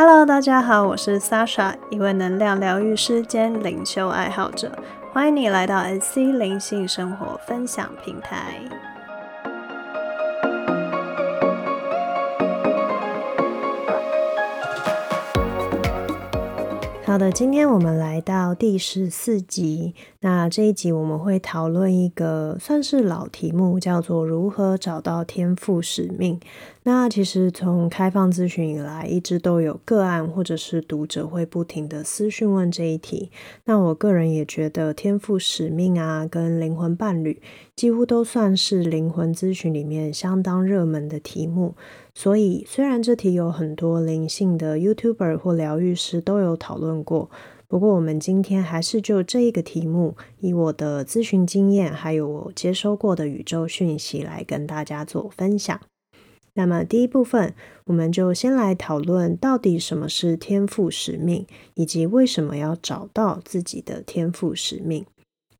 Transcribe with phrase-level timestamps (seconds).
[0.00, 4.70] Hello，大家好，我是 Sasha，一位能量疗愈师兼灵修爱好者，
[5.12, 8.60] 欢迎你来到 SC 灵性生活分享平台。
[17.04, 19.96] 好的，今天我们来到第十四集。
[20.20, 26.40] 那这一集我们会讨论一个算是老题目，叫做如何找到天赋使命。
[26.82, 33.30] 那其实从开放咨询以来，一直都有个案或者是读者会不停的私讯问这一题。
[33.66, 37.40] 那我个人也觉得天赋使命啊，跟灵魂伴侣，
[37.76, 41.76] 几乎都算是灵魂咨询里面相当热门的题目。
[42.12, 47.30] 所以，虽然这题有很多灵性的 YouTuber 或疗愈师都有讨论过，
[47.68, 55.78] 不过我们今天还是就这一个题目，以我的咨询经验，还有我接收过的宇宙讯息来跟大家做分享。
[56.54, 57.54] 那么，第一部分，
[57.84, 65.04] 我们就先来讨论到底什么是天赋使命，以及为什么要找到自己的天赋使命。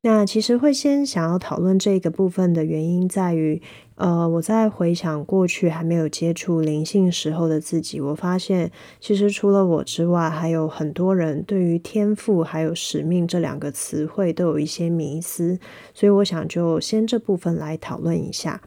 [0.01, 3.61] 那其实会先想要讨论这个部分的原因，在于，
[3.99, 15.59] 呃，我在回想过去还没有接触灵性时候的自己，我发现其实除了我之外，还有很多人对于天赋还有使命这两个词汇都有一些迷思，
[15.93, 18.61] 所以我想就先这部分来讨论一下。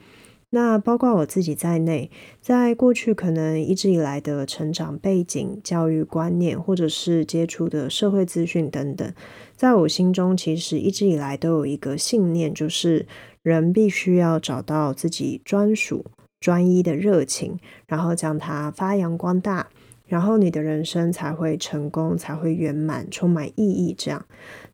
[0.51, 2.11] 那包括我自己在内，
[2.43, 9.11] 在过去可能一直以来的成长背景、教育观念，或者是接触的社会资讯等等，
[9.57, 13.07] 在我心中其实一直以来都有一个信念，就是
[13.43, 16.07] 人必须要找到自己专属、
[16.41, 19.69] 专一的热情，然后将它发扬光大。
[20.07, 23.95] 然后你的人生才会成功，才会圆满，充满意义。
[23.97, 24.27] 这样，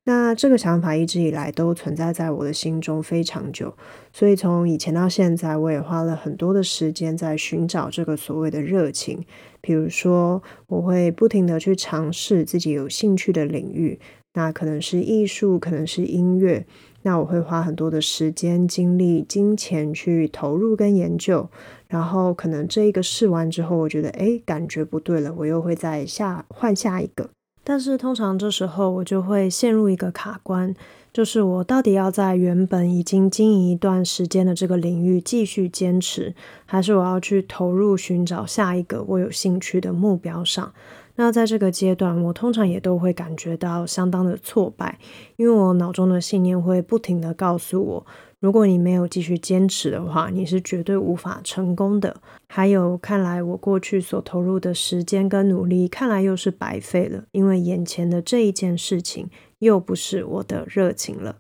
[0.03, 3.73] 那这个想法一直以来都存在在我的心中非常久。
[4.13, 9.25] 所以从以前到现在，我也花了很多的时间在寻找这个所谓的热情。
[9.61, 14.01] 比如说，我会不停的去尝试自己有兴趣的领域，
[14.35, 16.67] 那可能是艺术，可能是音乐。
[17.03, 21.49] 那我会花很多的时间、精力、金钱去投入跟研究。
[21.89, 27.31] 然后可能这一个试完之后，我觉得哎，感觉不对了，我又会再下换下一个。
[27.65, 30.75] 但是通常这时候我就会陷入一个卡关，
[31.13, 36.35] 就是我到底要在原本已经经营一段时间的这个领域继续坚持，
[36.67, 40.73] 还是我要去投入寻找下一个我有兴趣的目标上？
[41.21, 44.97] 那在这个阶段，我通常也都会感觉到相当的挫败，
[45.35, 48.07] 因为我脑中的信念会不停的告诉我。
[48.39, 52.15] 如果你没有继续坚持的话，你是绝对无法成功的。
[52.47, 59.29] 还有，看来我过去所投入的时间跟努力，看来又是白费了，因为眼前的这一件事情
[59.59, 61.39] 又不是我的热情了。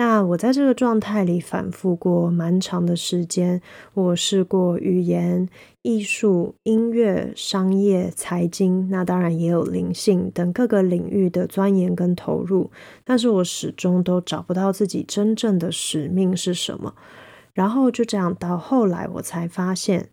[0.00, 3.60] 那我在这个状态里反复过蛮长的时间，
[3.92, 5.46] 我试过语言、
[5.82, 12.70] 艺术、音乐、商业、财经，那当然也有灵性等各个领域的钻研跟投入，
[13.04, 16.94] 但是我始终都找不到自己真正的使命是什么。
[17.52, 20.08] 然后就这样到后来，我才发现，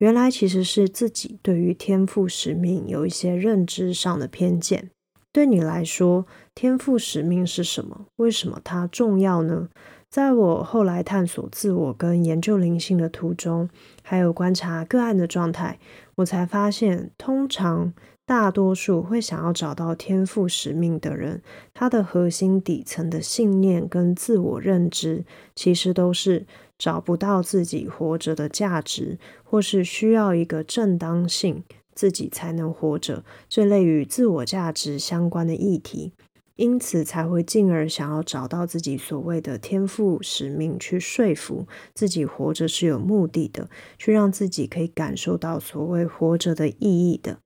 [0.00, 4.90] 原来其实是自己对于天赋使命有一些认知上的偏见。
[5.32, 6.26] 对你来说，
[6.60, 8.04] 天赋使命是什么？
[8.16, 9.70] 为什么它重要呢？
[10.10, 13.70] 在我后来探索自我跟研究灵性的途中，
[14.02, 15.78] 还有观察个案的状态，
[16.16, 17.94] 我才发现，通常
[18.26, 21.40] 大多数会想要找到天赋使命的人，
[21.72, 26.44] 他的核心底层的信念跟自我认知，其实都是
[26.76, 31.64] 找不到自己活着的价值，或是需要一个正当性。
[31.92, 36.14] 自己才能活着，这类与自我价值相关的议题，
[36.60, 47.38] 因此才会进而想要找到自己所谓的天赋使命，去说服自己活着是有目的的，去让自己可以感受到所谓活着的意义的。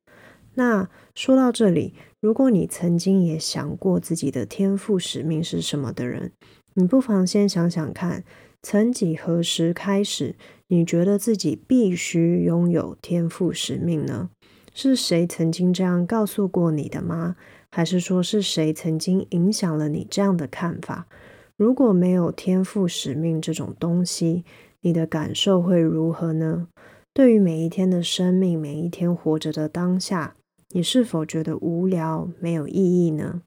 [0.55, 6.33] 那说到这里，如果你曾经也想过自己的天赋使命是什么的人，
[6.75, 8.25] 你不妨先想想看，
[8.63, 10.35] 曾几何时开始，
[10.67, 14.31] 你觉得自己必须拥有天赋使命呢？
[14.77, 17.37] 是谁曾经这样告诉过你的吗？
[17.77, 21.09] 还是说是谁曾经影响了你这样的看法？
[21.57, 24.45] 如果没有天赋使命这种东西，
[24.83, 26.69] 你的感受会如何呢？
[27.13, 30.37] 对于每一天的生命，每一天活着的当下，
[30.69, 32.75] 你是否觉得无聊、没有意
[33.07, 33.43] 义呢？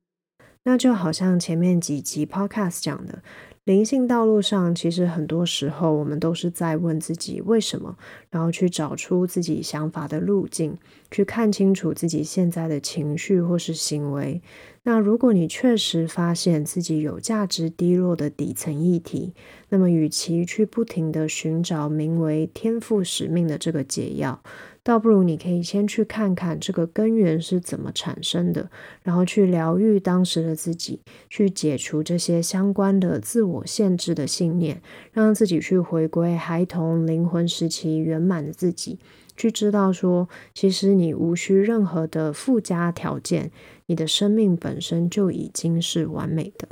[0.65, 3.23] 那就好像前面几集 Podcast 讲的。
[3.67, 7.97] 灵性道路上，其实很多时候我们都是在问自己为什么，
[8.29, 10.77] 然后去找出自己想法的路径，
[11.11, 14.41] 去看清楚自己现在的情绪或是行为。
[14.83, 19.33] 那如果你确实发现自己有价值低落的底层议题，
[19.67, 24.41] 那么与其去不停的寻找名为天赋使命的这个解药，
[24.87, 28.71] 倒不如你可以先去看看这个根源是怎么产生的，
[29.03, 34.81] 然后去疗愈当时的自己，去解除这些相关的自我限制的信念，
[35.11, 38.97] 让自己去回归孩童灵魂时期圆满的自己。
[39.35, 43.51] 去知道说，其实你无需任何的附加条件，
[43.87, 46.69] 你的生命本身就已经是完美的。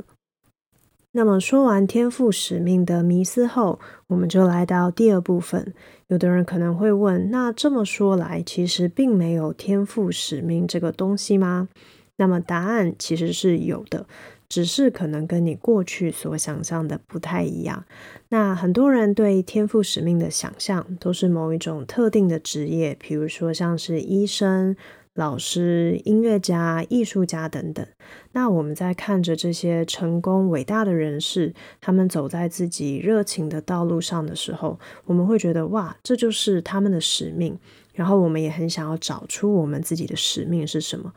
[1.16, 5.72] 那么说完天赋使命的迷思后，我们就来到第二部分。
[6.08, 11.70] 有的人可能会问：那这么说来，其实并没有天赋使命这个东西吗？
[12.16, 14.06] 那么答案其实是有的。
[14.46, 17.86] 只是可能跟你过去所想象的不太一样。
[18.28, 24.76] 那很多人对天赋使命的想象都是某一种特定的职业，比如说像是医生、
[25.16, 27.84] 老师、音乐家、艺术家等等。
[28.32, 37.58] 那我们在看着这些成功伟大的人士，他们走在自己热情的道路上的时候，我们会觉得哇，这就是他们的使命。
[37.94, 41.14] 然后我们也很想要找出我们自己的使命是什么。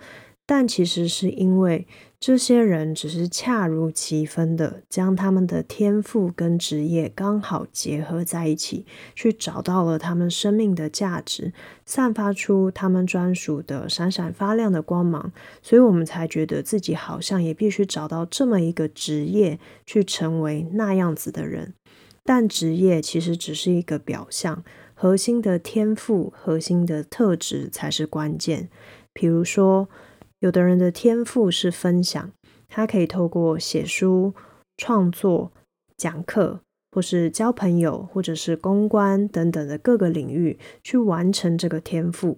[0.51, 1.86] 但其实是因为
[2.19, 11.54] 这些人只是恰如其分的将他们的天赋跟职业刚好结合在一起，去找到了他们生命的价值，
[11.86, 15.31] 散发出他们专属的闪闪发亮的光芒，
[15.62, 21.75] 所以我们才觉得自己好像也必须找到这么一个职业去成为那样子的人。
[22.24, 24.63] 但职业其实只是一个表象，
[24.96, 28.69] 核心的天赋、核心的特质才是关键。
[29.13, 29.88] 比如说。
[30.39, 32.31] 有的人的天赋是分享，
[32.69, 34.33] 他可以透过写书、
[34.77, 35.51] 创作、
[35.97, 36.62] 讲课，
[36.94, 42.38] 或是交朋友，或者是公关等等的各个领域去完成这个天赋。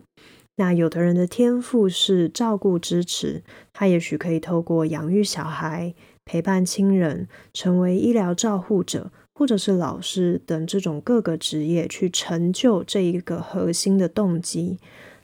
[0.56, 5.94] 那有的人的天赋是照顾、支持，他也许可以透过养育小孩、
[6.25, 14.80] 陪伴亲人、成为医疗照护者，或者是老师等这种各个职业去成就这一个核心的动机。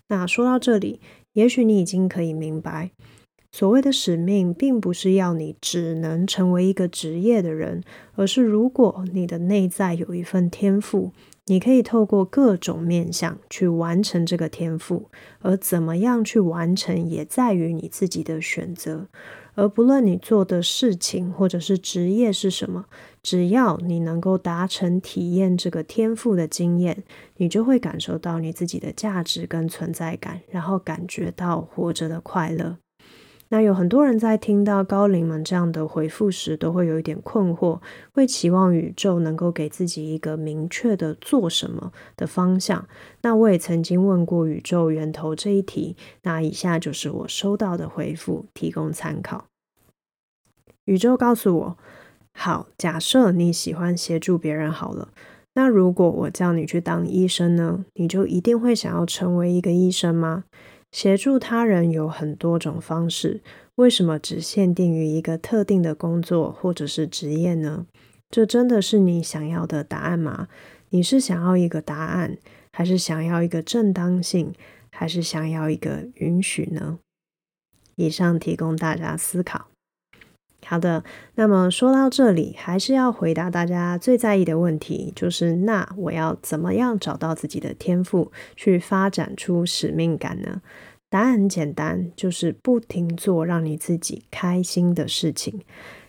[0.10, 1.02] 那说到这里。
[1.38, 2.90] 也许你已经可以明白，
[3.52, 7.84] 所谓的使命，并不是要你只能成为一个职业的人，
[8.16, 11.12] 而是如果你的内在有一份天赋，
[11.48, 15.10] 你可以透过各种面向去完成这个天赋。
[15.40, 19.08] 而怎么样去完成，也在于你自己的选择。
[19.56, 22.86] 而不论你做的事情或者是职业是什么。
[23.24, 27.04] 只要你能够达成体验这个天赋的经验，
[27.38, 32.78] 你就会感受到你自己的价值跟存在感，然后感觉到活着的快乐。
[33.50, 37.80] 那有很多人在听到高龄们这样的回复时，都会有一点困惑，
[38.14, 42.88] 会期望宇宙能够给自己一个明确的做什么的方向。
[43.22, 49.46] 那我也曾经问过宇宙源头这一题，那以下就是我收到的回复，提供参考。
[50.86, 51.78] 宇宙告诉我。
[52.40, 55.10] 好，假设你喜欢协助别人好了，
[55.56, 60.44] 那如果我叫你去当医生呢，你就一定会想要成为一个医生吗？
[60.98, 63.44] 协助他人有很多种方式，
[63.76, 67.86] 为什么只限定于一个特定的工作或者是职业呢？
[68.32, 70.48] 这真的是你想要的答案吗？
[70.90, 72.40] 你是想要一个答案，
[72.72, 74.56] 还是想要一个正当性，
[74.90, 76.98] 还是想要一个允许呢？
[77.94, 79.68] 以上提供大家思考。
[80.70, 81.02] 好的，
[81.36, 90.62] 那么说到这里，还是要回答大家最在意的问题，就是那我要怎么样找到自己的天赋，去发展出使命感呢？
[91.10, 95.62] 答案很简单，就是不停做让你自己开心的事情。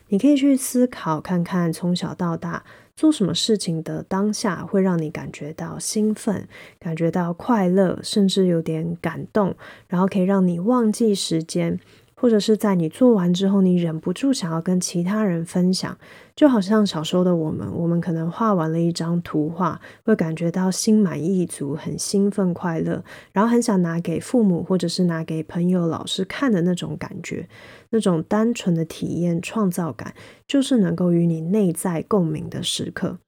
[0.08, 2.64] 你可以去思考看看，从小到大
[2.96, 6.48] 做什么事情的当下会让你感觉到兴奋，
[6.80, 9.54] 感觉到快乐，甚至有点感动，
[9.86, 11.78] 然后可以让你忘记时间。
[12.20, 15.96] 或者是在你做完之后，你忍不住想要跟其他人分享，
[16.34, 27.48] 就好像小时候的我们，我们可能画完了一张图画，会感觉到心满意足、很兴奋、快乐，然后很想拿给父母或者是拿给朋友、老师看的那种感觉，
[27.90, 30.12] 那种单纯的体验、创造感，
[30.48, 33.18] 就是能够与你内在共鸣的时刻。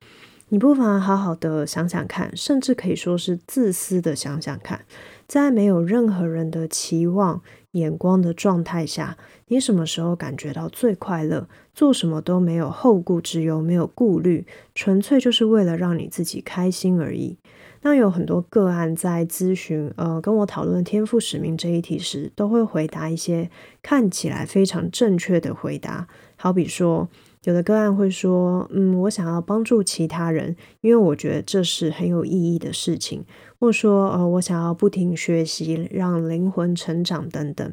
[0.53, 4.85] 你不妨好好的想想看，甚至可以说是自私的想想看，
[5.31, 7.41] 在没有任何人的期望。
[7.75, 11.49] 眼光的状态下，你什么时候感觉到最快乐？
[11.73, 14.45] 做什么都没有后顾之忧，没有顾虑，
[14.75, 17.39] 纯粹就是为了让你自己开心而已。
[17.83, 23.51] 那有很多个案在咨询，呃，跟我讨论天赋使命这一题时，都会回答一些
[23.83, 26.07] 看起来非常正确的回答，
[26.37, 27.09] 好比说。
[27.45, 33.25] 有的个案会说：“嗯，我想要帮助其他人，因为我觉得这是很有意义的事情。”
[33.59, 37.73] 或者说：“呃，我想要不停学习，让灵魂成长等等。”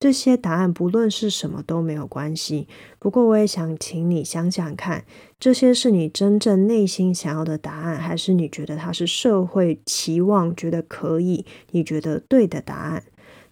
[0.00, 2.68] 这些答案不论是什么都没有关系。
[3.00, 5.04] 不过，我也想请你想想看，
[5.40, 13.02] 这些是你真正内心想要的答案，还是你觉得它是社会期望、觉得可以、你觉得对的答案？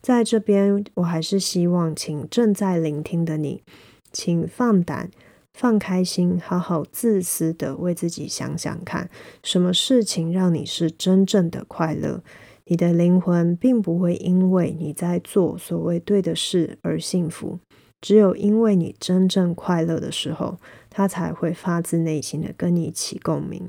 [0.00, 3.64] 在这边，我还是希望，请正在聆听的你，
[4.12, 5.10] 请放胆、
[5.52, 9.10] 放开心，好好自私的为自己想想看，
[9.42, 12.22] 什么事情让你是真正的快乐。
[12.68, 17.60] 你的灵魂并不会因为你在做所谓对的事而幸福，
[18.00, 20.58] 只有因为你真正快乐的时候，
[20.90, 23.68] 他才会发自内心的跟你起共鸣。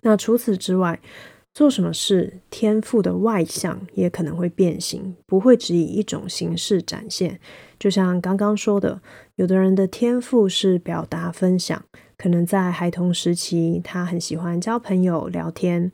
[0.00, 1.00] 那除此之外，
[1.54, 7.38] 做什么事，天赋的外向也可能会变形，不会只以一种形式展现。
[7.78, 9.00] 就像刚刚说的，
[9.36, 11.84] 有的人的天赋是表达分享，
[12.16, 15.92] 可能在孩童时期，他很喜欢交朋友、聊天。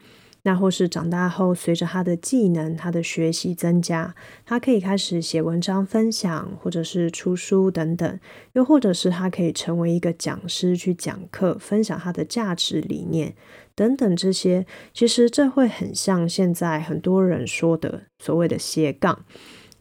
[0.49, 4.14] 那或是长大后，随着他的技能、他的学习增加，
[4.47, 8.19] 他可以开始写文章分享，或者是出书等等，
[8.55, 13.35] 又或者是他可以成为一个讲师去讲课，分享他的价值理念
[13.75, 14.17] 等等。
[14.17, 14.64] 这些
[14.95, 19.26] 其实这会很像现在很多人说的所谓的斜杠。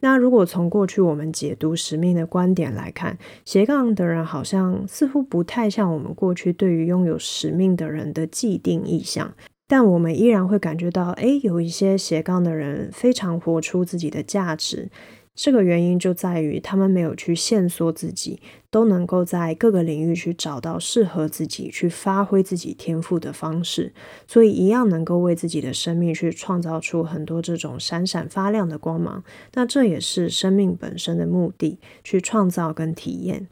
[0.02, 9.34] 那如果从过去我们解读使命的观点来看，斜杠的人好像似乎不太像我们过去对于拥有使命的人的既定意向。
[9.68, 14.90] 但我们依然会感觉到，哎，有一些斜杠的人非常活出自己的价值。
[15.36, 23.94] 这个原因就在于他们没有去限缩自己，都能够在各个领域去找到适合自己、去发挥自己天赋的方式，
[24.26, 29.24] 所以一样能够为自己的生命去创造出很多这种闪闪发亮的光芒。
[29.54, 33.48] 那这也是生命本身的目的，去创造跟体验。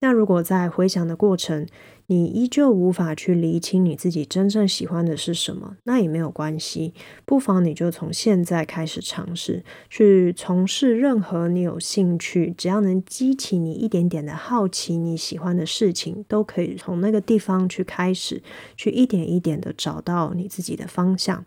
[0.00, 1.68] 那如果在回想的过程，
[2.12, 6.92] 你依旧无法去厘清你自己真正喜欢的是什么，那也没有关系，
[7.24, 18.42] 不妨你就从现在开始尝试去从事任何你有兴趣，只要能激起你一点点的好奇，你喜欢的事情，都可以从那个地方去开始，
[18.76, 21.46] 去一点一点的找到你自己的方向。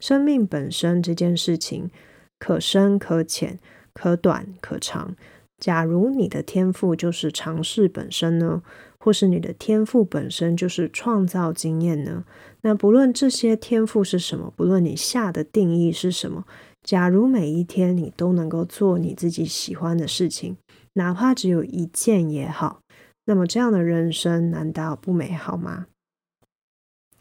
[0.00, 1.90] 生命本身这件事情，
[2.38, 3.58] 可深可浅，
[3.92, 5.14] 可短可长。
[5.58, 8.62] 假如你的天赋就是尝试本身呢，
[9.06, 12.24] 或是你的天赋本身就是创造经验呢？
[12.62, 16.44] 那不论这些天赋是什么，不论你下的定义是什么，
[16.82, 20.56] 假如每一天你都能够做你自己喜欢的事情，
[20.94, 22.80] 哪怕只有一件也好，
[23.26, 25.86] 那么这样的人生难道不美好吗？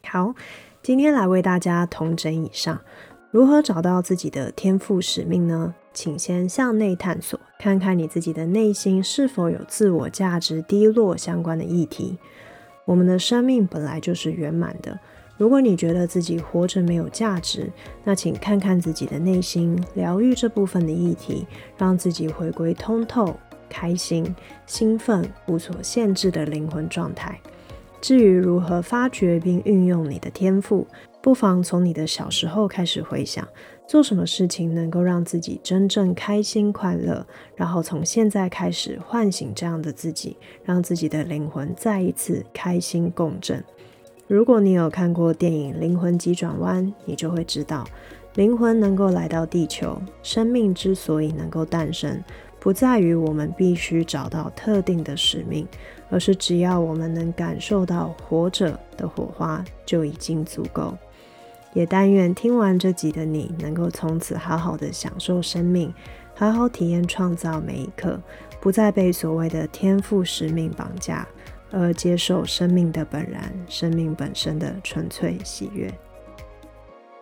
[0.02, 0.34] 好，
[0.82, 2.82] 今天来为大家统整以上，
[3.36, 5.76] 如何找到自己的天赋使命呢？
[5.94, 12.18] 请先向内探索，看看你自己的内心是否有自我价值低落相关的议题。
[12.86, 14.98] 我们的生命本来就是圆满的。
[15.36, 17.70] 如果你觉得自己活着没有价值，
[18.06, 21.46] 那请看看自己的内心，疗愈这部分的议题，
[21.78, 23.36] 让自己回归通透、
[23.68, 24.34] 开心、
[24.66, 27.38] 兴奋、无所限制的灵魂状态。
[28.00, 30.88] 至于如何发掘并运用你的天赋，
[31.26, 33.48] 不妨从你的小时候开始回想。
[33.88, 37.26] 做什么事情能够让自己真正开心快乐？
[37.56, 43.64] 然后从现在开始唤醒这样的自己，让自己的灵魂再一次开心共振。
[44.28, 47.84] 如果你有看过电影《灵魂急转弯》，你就会知道，
[48.36, 52.24] 灵魂能够来到地球，生命之所以能够诞生，
[52.60, 55.68] 不在于我们必须找到特定的使命，
[56.12, 60.96] 而是只要我们能感受到活着的火花，就已经足够。
[61.76, 65.94] 也但愿听完这集的你，能够从此好好的享受生命，
[66.34, 68.18] 好好体验创造每一刻，
[68.62, 71.28] 不再被所谓的天赋使命绑架，
[71.72, 75.94] 而接受生命的本然，生命本身的纯粹喜悦。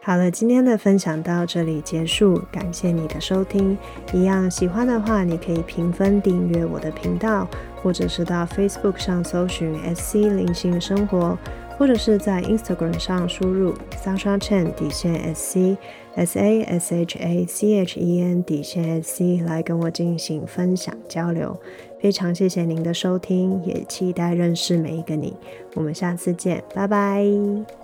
[0.05, 3.75] 好了，今天的分享到这里结束，感谢你的收听。
[4.12, 7.48] 一样喜欢的话，你可以评分订阅我的频道，
[7.81, 11.38] 或者是到 Facebook 上搜寻 SC 灵性生活。
[11.77, 15.77] 或者是在 Instagram 上输入 Sasha Chen 底线 S C
[16.15, 21.60] S A S H A C H E N 底线 S C 来跟我进行分享交流，
[22.00, 25.36] 非常谢谢您的收听，也期待认识每一个你。
[25.74, 27.83] 我们下次见，拜拜。